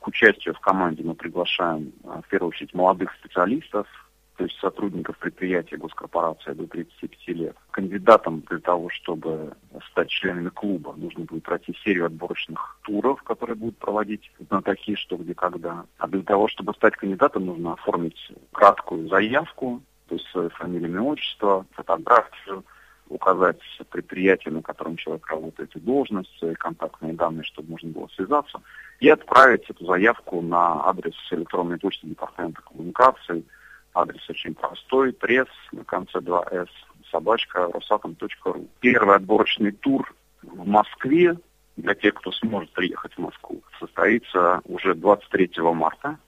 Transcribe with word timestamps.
К 0.00 0.08
участию 0.08 0.54
в 0.54 0.60
команде 0.60 1.02
мы 1.02 1.14
приглашаем, 1.14 1.92
в 2.02 2.28
первую 2.28 2.48
очередь, 2.50 2.74
молодых 2.74 3.12
специалистов, 3.20 3.86
то 4.40 4.44
есть 4.44 4.58
сотрудников 4.58 5.18
предприятия 5.18 5.76
госкорпорации 5.76 6.52
до 6.54 6.66
35 6.66 7.28
лет. 7.36 7.56
Кандидатам 7.72 8.40
для 8.48 8.58
того, 8.58 8.88
чтобы 8.88 9.52
стать 9.90 10.08
членами 10.08 10.48
клуба, 10.48 10.94
нужно 10.96 11.24
будет 11.24 11.42
пройти 11.42 11.76
серию 11.84 12.06
отборочных 12.06 12.78
туров, 12.80 13.22
которые 13.22 13.56
будут 13.56 13.76
проводить 13.76 14.32
на 14.48 14.62
такие 14.62 14.96
что, 14.96 15.18
где, 15.18 15.34
когда. 15.34 15.84
А 15.98 16.08
для 16.08 16.22
того, 16.22 16.48
чтобы 16.48 16.72
стать 16.72 16.96
кандидатом, 16.96 17.44
нужно 17.44 17.74
оформить 17.74 18.32
краткую 18.52 19.08
заявку, 19.08 19.82
то 20.08 20.14
есть 20.14 20.26
свое 20.28 20.48
фамилию, 20.48 20.88
имя, 20.88 21.02
отчество, 21.02 21.66
фотографию, 21.72 22.64
указать 23.10 23.60
предприятие, 23.90 24.54
на 24.54 24.62
котором 24.62 24.96
человек 24.96 25.26
работает, 25.26 25.74
и 25.74 25.80
должность, 25.80 26.30
свои 26.38 26.54
контактные 26.54 27.12
данные, 27.12 27.44
чтобы 27.44 27.70
можно 27.70 27.90
было 27.90 28.08
связаться, 28.14 28.62
и 29.00 29.08
отправить 29.08 29.68
эту 29.68 29.84
заявку 29.84 30.40
на 30.40 30.86
адрес 30.86 31.14
электронной 31.30 31.78
почты 31.78 32.06
Департамента 32.06 32.62
коммуникаций. 32.62 33.44
Адрес 33.92 34.30
очень 34.30 34.54
простой, 34.54 35.12
пресс 35.12 35.48
на 35.72 35.84
конце 35.84 36.18
2С, 36.18 36.68
собачка, 37.10 37.68
росатом.ру. 37.72 38.68
Первый 38.78 39.16
отборочный 39.16 39.72
тур 39.72 40.14
в 40.42 40.66
Москве 40.66 41.36
для 41.76 41.94
тех, 41.94 42.14
кто 42.14 42.30
сможет 42.32 42.70
приехать 42.72 43.12
в 43.14 43.18
Москву, 43.18 43.62
состоится 43.80 44.60
уже 44.64 44.94
23 44.94 45.50
марта. 45.74 46.18